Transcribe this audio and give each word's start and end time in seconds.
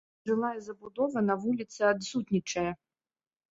Жылая 0.29 0.53
забудова 0.67 1.19
на 1.27 1.37
вуліцы 1.45 1.79
адсутнічае. 1.91 2.67